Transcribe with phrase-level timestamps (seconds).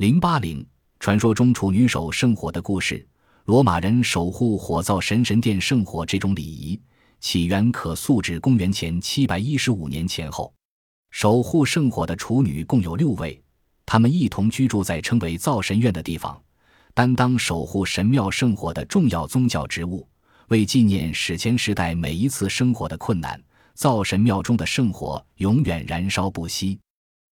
[0.00, 0.66] 零八零，
[0.98, 3.06] 传说中处女手圣火的故事。
[3.44, 6.80] 罗马人守护火灶神神殿圣火这种礼仪，
[7.20, 10.50] 起源可溯至公元前七百一十五年前后。
[11.10, 13.38] 守护圣火的处女共有六位，
[13.84, 16.42] 她们一同居住在称为灶神院的地方，
[16.94, 20.08] 担当守护神庙圣火的重要宗教职务。
[20.48, 23.38] 为纪念史前时代每一次生火的困难，
[23.74, 26.80] 灶神庙中的圣火永远燃烧不息。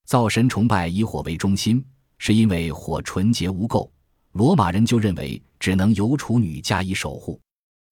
[0.05, 1.82] 灶神崇拜以火为中心。
[2.19, 3.89] 是因为火纯洁无垢，
[4.32, 7.41] 罗马人就认为只能由处女加以守护。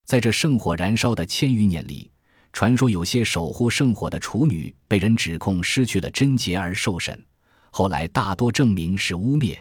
[0.04, 2.10] 在这圣火燃烧的千余年里，
[2.52, 7.24] 传说有些守护圣火的处女被人指控失去了贞洁而受审，
[7.70, 9.58] 后来大多证明是污蔑。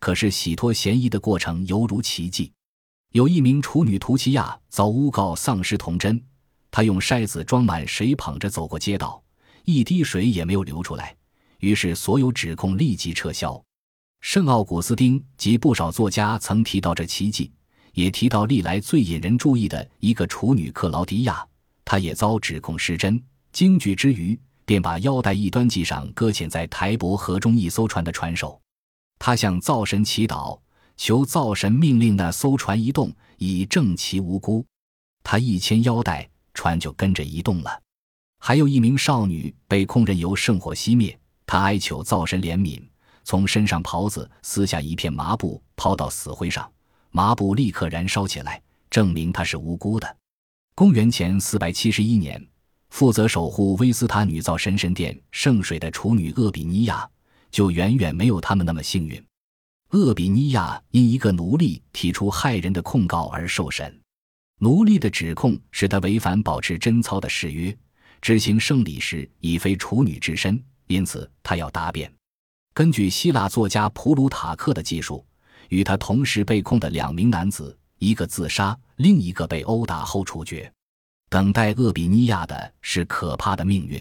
[0.00, 2.52] 可是洗脱嫌疑的过程犹如奇迹。
[3.12, 6.22] 有一名处女图奇亚遭诬告丧失童贞，
[6.70, 9.20] 她用筛子装满水捧着走过街道，
[9.64, 11.16] 一滴水也没有流出来，
[11.58, 13.60] 于是所有指控立即撤销。
[14.20, 17.50] 圣奥古斯丁及不少作家曾提到这奇迹，
[17.94, 21.46] 也提到历来最引人注意的一个处女克劳迪亚，
[21.84, 23.20] 她也遭指控失贞。
[23.52, 28.60] 惊惧之余，便把腰带一端系上搁浅在台伯河中一艘船的船首。
[29.18, 30.60] 他向灶神祈祷，
[30.96, 34.64] 求灶神命令那艘船移动，以证其无辜。
[35.24, 37.80] 他一牵腰带，船就跟着移动了。
[38.38, 42.80] 还有一名少女被控任由圣火熄灭，她哀求灶神怜悯。
[43.28, 46.66] 从身上袍子撕下一片麻布，抛到死灰上，
[47.10, 50.16] 麻布立刻燃烧起来，证明他是无辜的。
[50.74, 52.42] 公元前四百七十一年，
[52.88, 57.06] 负责守护威斯塔女造神神殿圣水的处女厄比尼亚，
[57.50, 59.22] 就远远没有他们那么幸运。
[59.90, 64.00] 厄比尼亚因一个奴隶提出害人的控告而受审，
[64.58, 67.76] 奴隶的指控使他违反保持贞操的誓约，
[68.22, 72.10] 执行圣礼时已非处女之身，因此他要答辩。
[72.78, 75.26] 根据希腊作家普鲁塔克的记述，
[75.68, 80.72] 与他同时被控的两名男子，一个自杀，另一个被殴打后处决。
[81.28, 84.00] 等待厄比尼亚的是可怕的命运。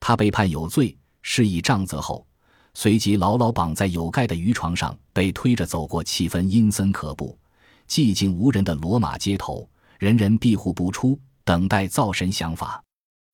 [0.00, 2.26] 他被判有罪，施以杖责后，
[2.72, 7.38] 随即牢牢绑在有盖的渔床上，被推着走过气氛阴森可怖、
[7.86, 9.68] 寂静无人的罗马街头，
[9.98, 12.82] 人人庇护不出，等待造神想法。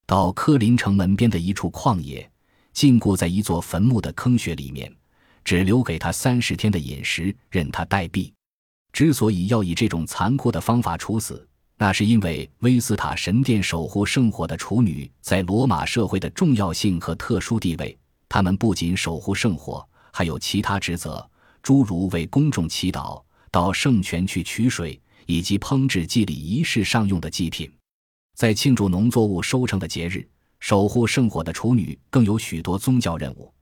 [0.04, 2.28] 到科林城门边的一处旷野。
[2.74, 4.92] 禁锢在一座坟墓的坑穴里面，
[5.44, 8.30] 只留给他三十天的饮食，任他待毙。
[8.92, 11.48] 之所以要以这种残酷的方法处死，
[11.78, 17.96] 那是因为威斯塔神殿守护圣火的处女在罗马社会的重要性和特殊地位。
[18.28, 21.24] 他们不仅守护圣火，还有其他职责，
[21.62, 27.72] 诸如为公众祈祷、到圣泉去取水，以及烹制祭礼仪式上用的祭品。
[28.34, 30.28] 在庆祝农作物收成的节日。
[30.64, 33.52] 守护圣火的处女更有许多宗教任务，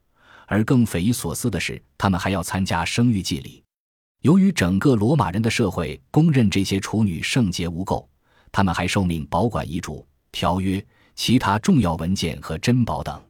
[0.47, 3.61] 而更匪夷所思的是，他们还要参加生育祭礼。
[4.21, 8.07] 由于整个罗马人的社会公认这些处女圣洁无垢，
[8.53, 10.81] 他们还受命保管遗嘱、条约、
[11.17, 13.21] 其他重要文件和珍宝等。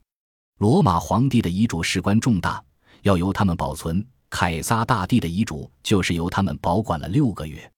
[0.58, 2.62] 罗马皇帝的遗嘱事关重大，
[3.00, 4.06] 要由他们保存。
[4.28, 7.72] 凯撒大帝的遗嘱就是由他们保管了六个月。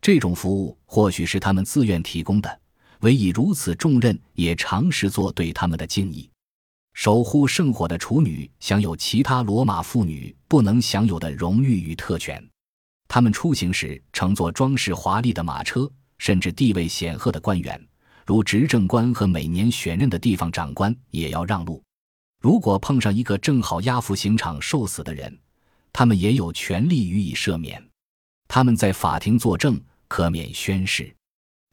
[0.00, 2.60] 这种服务或许是他们自愿提供的。
[3.04, 6.28] 委以如此重任，也常视作对他们的敬意。
[6.94, 12.42] 守护圣火的处女享有其他罗马妇女不能享有的荣誉与特权。
[13.06, 17.78] 他们出行时乘坐装饰华丽的马车，甚至地位显赫的官员，
[18.24, 21.82] 如执政官和每年选任的地方长官，也要让路。
[22.40, 25.38] 如果碰上一个正好押赴刑场受死的人，
[25.92, 27.82] 他们也有权利予以赦免。
[28.48, 29.78] 他们在法庭作证，
[30.08, 31.14] 可免宣誓。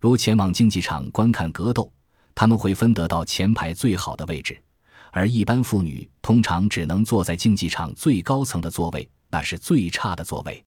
[0.02, 1.94] 如前往竞技场观看格斗，
[2.34, 4.60] 他们会分得到前排最好的位置，
[5.12, 10.62] 而一般妇女通常只能坐在竞技场最高层的座位，那是最差的座位。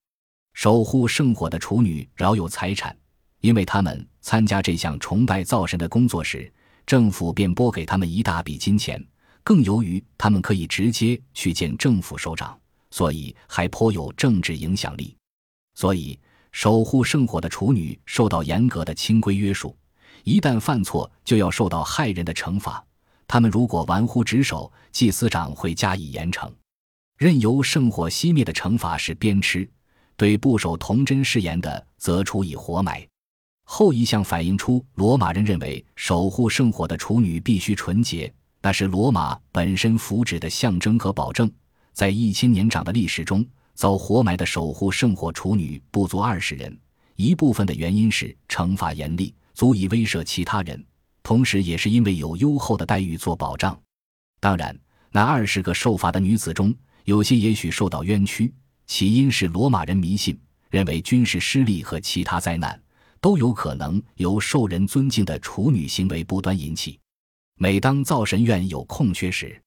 [0.52, 2.96] 守护圣火的处女饶有财产，
[3.40, 6.48] 因为他们参加这项崇拜灶神的工作时，
[6.86, 9.04] 政府便拨给他们一大笔金钱。
[9.42, 12.56] 更由于他们可以直接去见政府首长，
[12.92, 15.16] 所以还颇有政治影响力。
[15.74, 16.16] 所以。
[16.54, 19.76] 守护圣火的处女受到严格的清规约束，
[20.22, 22.82] 一旦犯错就要受到害人的惩罚。
[23.26, 26.48] 他们如果玩忽职守，祭司长会加以严惩。
[27.18, 29.68] 任由圣火熄灭的惩罚是鞭笞，
[30.16, 33.04] 对不守童真誓言的，则处以活埋。
[33.64, 41.50] 后一项反映出罗马人认为守护圣火的处女必须纯洁，那是罗马本身福祉的象征和保证。
[41.92, 43.44] 在一千年长的历史中。
[43.74, 46.76] 遭活埋的守护圣火处女不足二十人，
[47.16, 50.78] 一部分的原因是惩罚严厉，足以威慑其他人；
[51.22, 53.78] 同时，也是因为有优厚的待遇做保障。
[54.40, 54.78] 当然，
[55.10, 56.74] 那二十个受罚的女子中，
[57.04, 58.52] 有些也许受到冤屈，
[58.86, 60.38] 起因是罗马人迷信，
[60.70, 62.80] 认为军事失利和其他灾难
[63.20, 66.98] 都有可能由受人尊敬的处女行为不端引起。
[67.56, 69.60] 每当造神院有空缺时，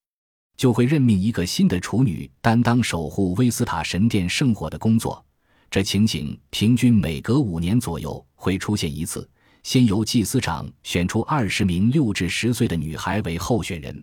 [0.57, 5.23] 就会任命一个新的处女担当守护威斯塔神殿圣火的工作。
[5.69, 9.29] 这情景平均每隔五年左右会出现一次。
[9.63, 14.01] 先由祭司长选出二十名六至十岁的女孩为候选人，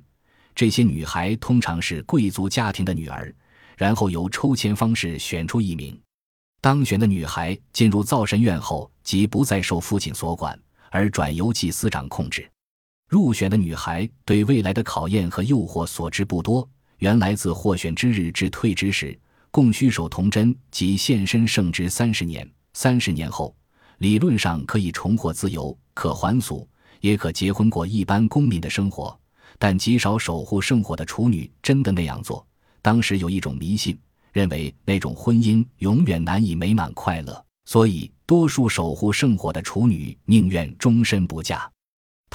[0.54, 3.34] 这些女孩通常是贵族家庭的女儿，
[3.78, 5.98] 然后由抽签方式选出一名。
[6.60, 10.58] 当选的女孩进入造神院后，即不再受父亲所管，
[10.90, 12.46] 而转由祭司长控制。
[13.14, 16.68] 入选的女孩对未来的考验和诱惑所知不多，
[16.98, 19.16] 原来自获选之日至退职时，
[19.52, 22.44] 共需守童贞及献身圣职三十年。
[22.72, 23.54] 三十年后。
[23.98, 26.68] 理论上可以重获自由，可还俗，
[27.00, 29.16] 也可结婚过一般公民的生活，
[29.60, 32.44] 但极少守护圣火的处女真的那样做。
[32.82, 33.96] 当时有一种迷信，
[34.32, 41.70] 认为那种婚姻永远难以美满快乐，所以多数守护圣火的处女宁愿终身不嫁。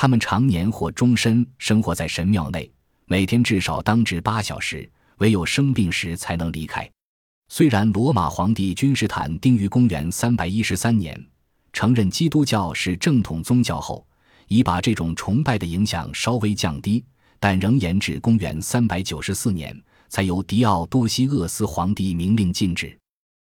[0.01, 2.71] 他们常年或终身生活在神庙内，
[3.03, 6.89] 每天至少当值八小时，唯有生病时才能离开。
[7.49, 11.21] 虽然罗马皇帝君士坦丁于公元三百一十三年。
[11.73, 14.07] 承认基督教是正统宗教后，
[14.47, 17.03] 已把这种崇拜的影响稍微降低，
[17.37, 22.97] 但仍延至公元394年，才由狄奥多西厄斯皇帝明令禁止。